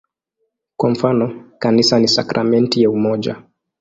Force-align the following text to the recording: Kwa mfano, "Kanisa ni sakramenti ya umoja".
Kwa 0.77 0.89
mfano, 0.89 1.51
"Kanisa 1.59 1.99
ni 1.99 2.07
sakramenti 2.07 2.81
ya 2.83 2.89
umoja". 2.89 3.43